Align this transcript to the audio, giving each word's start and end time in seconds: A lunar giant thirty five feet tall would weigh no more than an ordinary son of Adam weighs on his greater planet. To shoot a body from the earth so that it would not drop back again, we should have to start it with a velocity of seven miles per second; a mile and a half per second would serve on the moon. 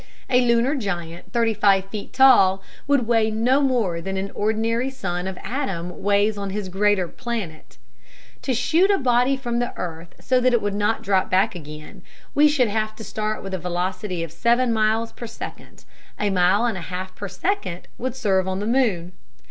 A 0.31 0.41
lunar 0.41 0.73
giant 0.73 1.31
thirty 1.31 1.53
five 1.53 1.85
feet 1.91 2.11
tall 2.11 2.63
would 2.87 3.05
weigh 3.05 3.29
no 3.29 3.61
more 3.61 4.01
than 4.01 4.17
an 4.17 4.31
ordinary 4.33 4.89
son 4.89 5.27
of 5.27 5.37
Adam 5.43 6.01
weighs 6.01 6.39
on 6.39 6.49
his 6.49 6.69
greater 6.69 7.07
planet. 7.07 7.77
To 8.41 8.55
shoot 8.55 8.89
a 8.89 8.97
body 8.97 9.37
from 9.37 9.59
the 9.59 9.77
earth 9.77 10.15
so 10.19 10.39
that 10.39 10.53
it 10.53 10.59
would 10.63 10.73
not 10.73 11.03
drop 11.03 11.29
back 11.29 11.53
again, 11.53 12.01
we 12.33 12.47
should 12.47 12.67
have 12.69 12.95
to 12.95 13.03
start 13.03 13.41
it 13.41 13.43
with 13.43 13.53
a 13.53 13.59
velocity 13.59 14.23
of 14.23 14.31
seven 14.31 14.73
miles 14.73 15.11
per 15.11 15.27
second; 15.27 15.85
a 16.19 16.31
mile 16.31 16.65
and 16.65 16.79
a 16.79 16.89
half 16.89 17.13
per 17.13 17.27
second 17.27 17.87
would 17.99 18.15
serve 18.15 18.47
on 18.47 18.57
the 18.59 18.65
moon. 18.65 19.11